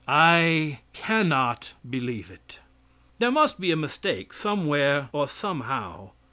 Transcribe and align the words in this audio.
I 0.07 0.79
cannot 0.93 1.73
believe 1.87 2.31
it. 2.31 2.57
There 3.19 3.29
must 3.29 3.59
be 3.59 3.69
a 3.71 3.75
mistake 3.75 4.33
somewhere 4.33 5.09
or 5.11 5.27
somehow. 5.27 6.13